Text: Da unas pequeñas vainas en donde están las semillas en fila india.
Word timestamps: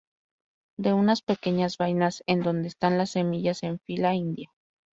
Da 0.83 0.91
unas 1.01 1.19
pequeñas 1.29 1.77
vainas 1.81 2.15
en 2.25 2.41
donde 2.41 2.69
están 2.69 2.97
las 2.97 3.11
semillas 3.11 3.61
en 3.61 3.77
fila 3.85 4.15
india. 4.15 4.49